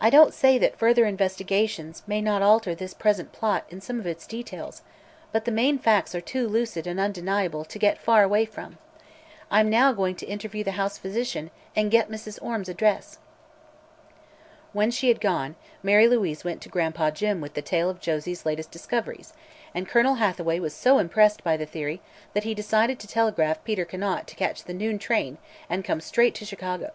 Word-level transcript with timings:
I 0.00 0.10
don't 0.10 0.34
say 0.34 0.58
that 0.58 0.80
further 0.80 1.06
investigations 1.06 2.02
may 2.08 2.20
not 2.20 2.42
alter 2.42 2.74
this 2.74 2.92
present 2.92 3.30
plot 3.30 3.64
in 3.70 3.80
some 3.80 4.00
of 4.00 4.06
its 4.08 4.26
details, 4.26 4.82
but 5.30 5.44
the 5.44 5.52
main 5.52 5.78
facts 5.78 6.12
are 6.12 6.20
too 6.20 6.48
lucid 6.48 6.88
and 6.88 6.98
undeniable 6.98 7.64
to 7.66 7.78
get 7.78 7.96
far 8.00 8.24
away 8.24 8.46
from. 8.46 8.78
I'm 9.52 9.70
now 9.70 9.92
going 9.92 10.16
to 10.16 10.26
interview 10.26 10.64
the 10.64 10.72
house 10.72 10.98
physician 10.98 11.52
and 11.76 11.88
get 11.92 12.10
Mrs. 12.10 12.42
Orme's 12.42 12.68
address." 12.68 13.20
When 14.72 14.90
she 14.90 15.06
had 15.06 15.20
gone, 15.20 15.54
Mary 15.84 16.08
Louise 16.08 16.42
went 16.42 16.60
to 16.62 16.68
Gran'pa 16.68 17.12
Jim 17.12 17.40
with 17.40 17.54
the 17.54 17.62
tale 17.62 17.88
of 17.88 18.00
Josie's 18.00 18.44
latest 18.44 18.72
discoveries 18.72 19.34
and 19.72 19.86
Colonel 19.86 20.16
Hathaway 20.16 20.58
was 20.58 20.74
so 20.74 20.98
impressed 20.98 21.44
by 21.44 21.56
the 21.56 21.64
theory 21.64 22.02
that 22.32 22.42
he 22.42 22.56
decided 22.56 22.98
to 22.98 23.06
telegraph 23.06 23.62
Peter 23.62 23.84
Conant 23.84 24.26
to 24.26 24.34
catch 24.34 24.64
the 24.64 24.74
noon 24.74 24.98
train 24.98 25.38
and 25.70 25.84
come 25.84 26.00
straight 26.00 26.34
to 26.34 26.44
Chicago. 26.44 26.90